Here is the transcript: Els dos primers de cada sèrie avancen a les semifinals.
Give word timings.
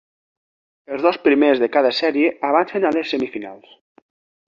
Els 0.95 1.03
dos 1.09 1.19
primers 1.27 1.63
de 1.65 1.69
cada 1.77 1.93
sèrie 1.99 2.35
avancen 2.53 2.89
a 2.91 2.97
les 2.99 3.15
semifinals. 3.15 3.81